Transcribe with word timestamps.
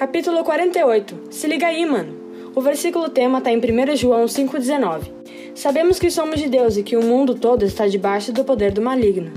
Capítulo 0.00 0.42
48. 0.42 1.14
Se 1.28 1.46
liga 1.46 1.66
aí, 1.66 1.84
mano. 1.84 2.16
O 2.54 2.62
versículo 2.62 3.10
tema 3.10 3.36
está 3.36 3.52
em 3.52 3.58
1 3.58 3.96
João 3.96 4.24
5,19. 4.24 5.10
Sabemos 5.54 5.98
que 5.98 6.10
somos 6.10 6.40
de 6.40 6.48
Deus 6.48 6.78
e 6.78 6.82
que 6.82 6.96
o 6.96 7.04
mundo 7.04 7.34
todo 7.34 7.66
está 7.66 7.86
debaixo 7.86 8.32
do 8.32 8.42
poder 8.42 8.72
do 8.72 8.80
maligno. 8.80 9.30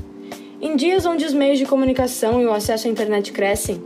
Em 0.62 0.78
dias 0.78 1.06
onde 1.06 1.26
os 1.26 1.34
meios 1.34 1.60
de 1.60 1.66
comunicação 1.66 2.42
e 2.42 2.46
o 2.46 2.54
acesso 2.54 2.88
à 2.88 2.90
internet 2.90 3.34
crescem, 3.34 3.84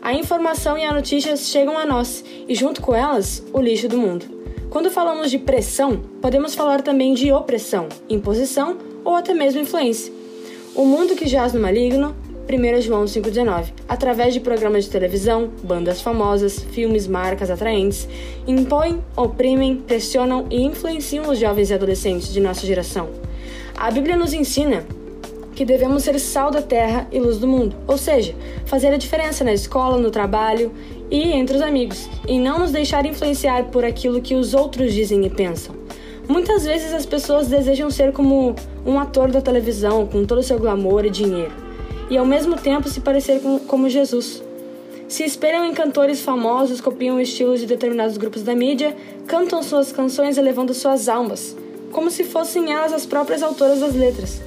a 0.00 0.14
informação 0.14 0.78
e 0.78 0.84
as 0.84 0.94
notícias 0.94 1.48
chegam 1.48 1.76
a 1.76 1.84
nós 1.84 2.24
e, 2.48 2.54
junto 2.54 2.80
com 2.80 2.94
elas, 2.94 3.44
o 3.52 3.60
lixo 3.60 3.88
do 3.88 3.98
mundo. 3.98 4.24
Quando 4.70 4.92
falamos 4.92 5.28
de 5.28 5.40
pressão, 5.40 6.04
podemos 6.20 6.54
falar 6.54 6.82
também 6.82 7.14
de 7.14 7.32
opressão, 7.32 7.88
imposição 8.08 8.78
ou 9.04 9.16
até 9.16 9.34
mesmo 9.34 9.60
influência. 9.60 10.12
O 10.72 10.84
mundo 10.84 11.16
que 11.16 11.26
jaz 11.26 11.52
no 11.52 11.60
maligno 11.60 12.14
1 12.48 12.80
João 12.82 13.04
5,19. 13.04 13.72
Através 13.88 14.34
de 14.34 14.40
programas 14.40 14.84
de 14.84 14.90
televisão, 14.90 15.50
bandas 15.62 16.00
famosas, 16.00 16.58
filmes, 16.58 17.06
marcas 17.06 17.50
atraentes, 17.50 18.08
impõem, 18.46 19.02
oprimem, 19.16 19.76
pressionam 19.76 20.46
e 20.50 20.62
influenciam 20.62 21.30
os 21.30 21.38
jovens 21.38 21.70
e 21.70 21.74
adolescentes 21.74 22.32
de 22.32 22.40
nossa 22.40 22.66
geração. 22.66 23.08
A 23.76 23.90
Bíblia 23.90 24.16
nos 24.16 24.32
ensina 24.32 24.84
que 25.54 25.64
devemos 25.64 26.02
ser 26.02 26.18
sal 26.18 26.50
da 26.50 26.62
terra 26.62 27.06
e 27.12 27.20
luz 27.20 27.38
do 27.38 27.46
mundo, 27.46 27.76
ou 27.86 27.98
seja, 27.98 28.34
fazer 28.64 28.88
a 28.88 28.96
diferença 28.96 29.44
na 29.44 29.52
escola, 29.52 29.98
no 29.98 30.10
trabalho 30.10 30.72
e 31.10 31.32
entre 31.32 31.56
os 31.56 31.62
amigos, 31.62 32.08
e 32.26 32.38
não 32.38 32.58
nos 32.58 32.72
deixar 32.72 33.04
influenciar 33.04 33.64
por 33.64 33.84
aquilo 33.84 34.20
que 34.20 34.34
os 34.34 34.54
outros 34.54 34.92
dizem 34.92 35.24
e 35.26 35.30
pensam. 35.30 35.74
Muitas 36.26 36.64
vezes 36.64 36.92
as 36.94 37.04
pessoas 37.04 37.48
desejam 37.48 37.90
ser 37.90 38.12
como 38.12 38.54
um 38.86 38.98
ator 38.98 39.30
da 39.30 39.40
televisão, 39.40 40.06
com 40.06 40.24
todo 40.24 40.38
o 40.38 40.42
seu 40.42 40.58
glamour 40.58 41.04
e 41.04 41.10
dinheiro 41.10 41.61
e 42.12 42.18
ao 42.18 42.26
mesmo 42.26 42.56
tempo 42.56 42.90
se 42.90 43.00
parecer 43.00 43.40
com, 43.40 43.58
como 43.58 43.88
Jesus. 43.88 44.42
Se 45.08 45.24
espelham 45.24 45.64
em 45.64 45.72
cantores 45.72 46.20
famosos, 46.20 46.78
copiam 46.78 47.18
estilos 47.18 47.60
de 47.60 47.64
determinados 47.64 48.18
grupos 48.18 48.42
da 48.42 48.54
mídia, 48.54 48.94
cantam 49.26 49.62
suas 49.62 49.90
canções 49.92 50.36
elevando 50.36 50.74
suas 50.74 51.08
almas, 51.08 51.56
como 51.90 52.10
se 52.10 52.22
fossem 52.22 52.70
elas 52.70 52.92
as 52.92 53.06
próprias 53.06 53.42
autoras 53.42 53.80
das 53.80 53.94
letras. 53.94 54.42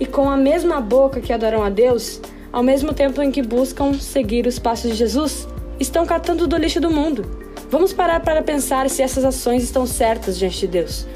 E 0.00 0.06
com 0.06 0.30
a 0.30 0.38
mesma 0.38 0.80
boca 0.80 1.20
que 1.20 1.34
adoram 1.34 1.62
a 1.62 1.68
Deus, 1.68 2.18
ao 2.50 2.62
mesmo 2.62 2.94
tempo 2.94 3.20
em 3.20 3.30
que 3.30 3.42
buscam 3.42 3.92
seguir 3.92 4.46
os 4.46 4.58
passos 4.58 4.92
de 4.92 4.96
Jesus, 4.96 5.46
estão 5.78 6.06
catando 6.06 6.46
do 6.46 6.56
lixo 6.56 6.80
do 6.80 6.90
mundo. 6.90 7.26
Vamos 7.68 7.92
parar 7.92 8.20
para 8.20 8.42
pensar 8.42 8.88
se 8.88 9.02
essas 9.02 9.22
ações 9.22 9.62
estão 9.62 9.84
certas 9.84 10.38
diante 10.38 10.60
de 10.60 10.66
Deus. 10.66 11.06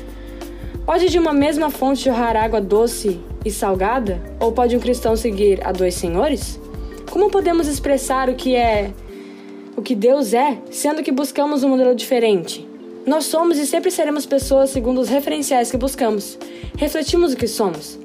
Pode 0.87 1.09
de 1.09 1.19
uma 1.19 1.33
mesma 1.33 1.69
fonte 1.69 2.05
jorrar 2.05 2.37
água 2.37 2.61
doce 2.61 3.19
e 3.45 3.51
salgada? 3.51 4.23
Ou 4.39 4.53
pode 4.53 4.77
um 4.77 4.79
cristão 4.79 5.17
seguir 5.17 5.61
a 5.67 5.73
dois 5.73 5.95
senhores? 5.95 6.61
Como 7.11 7.29
podemos 7.29 7.67
expressar 7.67 8.31
o 8.31 8.37
que 8.37 8.55
é 8.55 8.93
o 9.77 9.83
que 9.83 9.97
Deus 9.97 10.33
é, 10.33 10.57
sendo 10.71 11.03
que 11.03 11.11
buscamos 11.11 11.65
um 11.65 11.71
modelo 11.71 11.93
diferente? 11.93 12.65
Nós 13.05 13.25
somos 13.25 13.59
e 13.59 13.67
sempre 13.67 13.91
seremos 13.91 14.27
pessoas 14.27 14.71
segundo 14.71 15.01
os 15.01 15.09
referenciais 15.09 15.73
que 15.73 15.77
buscamos. 15.77 16.39
Refletimos 16.77 17.33
o 17.33 17.37
que 17.37 17.49
somos. 17.49 17.99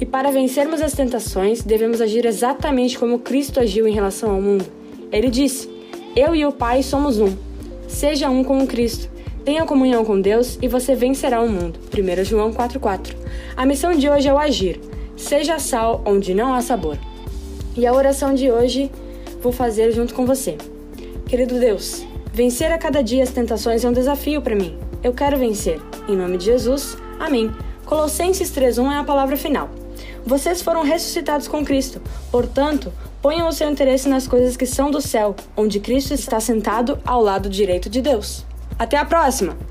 E 0.00 0.06
para 0.06 0.30
vencermos 0.30 0.80
as 0.80 0.92
tentações, 0.92 1.64
devemos 1.64 2.00
agir 2.00 2.24
exatamente 2.24 2.96
como 2.96 3.18
Cristo 3.18 3.58
agiu 3.58 3.88
em 3.88 3.92
relação 3.92 4.30
ao 4.30 4.40
mundo. 4.40 4.64
Ele 5.10 5.28
disse: 5.28 5.68
Eu 6.14 6.36
e 6.36 6.46
o 6.46 6.52
Pai 6.52 6.84
somos 6.84 7.18
um. 7.18 7.36
Seja 7.88 8.30
um 8.30 8.44
com 8.44 8.62
o 8.62 8.66
Cristo. 8.68 9.10
Tenha 9.48 9.64
comunhão 9.64 10.04
com 10.04 10.20
Deus 10.20 10.58
e 10.60 10.68
você 10.68 10.94
vencerá 10.94 11.40
o 11.40 11.48
mundo. 11.48 11.80
1 11.90 12.22
João 12.22 12.52
4,4. 12.52 13.14
A 13.56 13.64
missão 13.64 13.94
de 13.94 14.06
hoje 14.06 14.28
é 14.28 14.34
o 14.34 14.36
agir. 14.36 14.78
Seja 15.16 15.58
sal 15.58 16.02
onde 16.04 16.34
não 16.34 16.52
há 16.52 16.60
sabor. 16.60 16.98
E 17.74 17.86
a 17.86 17.94
oração 17.94 18.34
de 18.34 18.50
hoje 18.50 18.92
vou 19.40 19.50
fazer 19.50 19.90
junto 19.92 20.12
com 20.12 20.26
você. 20.26 20.58
Querido 21.26 21.58
Deus, 21.58 22.04
vencer 22.30 22.70
a 22.70 22.76
cada 22.76 23.00
dia 23.00 23.22
as 23.22 23.30
tentações 23.30 23.86
é 23.86 23.88
um 23.88 23.92
desafio 23.94 24.42
para 24.42 24.54
mim. 24.54 24.76
Eu 25.02 25.14
quero 25.14 25.38
vencer. 25.38 25.80
Em 26.06 26.14
nome 26.14 26.36
de 26.36 26.44
Jesus, 26.44 26.98
amém. 27.18 27.50
Colossenses 27.86 28.50
3,1 28.50 28.92
é 28.92 28.98
a 28.98 29.04
palavra 29.04 29.38
final. 29.38 29.70
Vocês 30.26 30.60
foram 30.60 30.82
ressuscitados 30.82 31.48
com 31.48 31.64
Cristo, 31.64 32.02
portanto, 32.30 32.92
ponham 33.22 33.48
o 33.48 33.52
seu 33.52 33.70
interesse 33.70 34.10
nas 34.10 34.28
coisas 34.28 34.58
que 34.58 34.66
são 34.66 34.90
do 34.90 35.00
céu, 35.00 35.34
onde 35.56 35.80
Cristo 35.80 36.12
está 36.12 36.38
sentado 36.38 36.98
ao 37.02 37.22
lado 37.22 37.48
direito 37.48 37.88
de 37.88 38.02
Deus. 38.02 38.46
Até 38.78 38.96
a 38.96 39.04
próxima! 39.04 39.67